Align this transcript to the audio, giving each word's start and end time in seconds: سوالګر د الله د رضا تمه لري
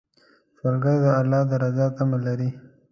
سوالګر 0.57 0.95
د 1.03 1.05
الله 1.19 1.41
د 1.49 1.51
رضا 1.63 1.85
تمه 1.97 2.17
لري 2.25 2.49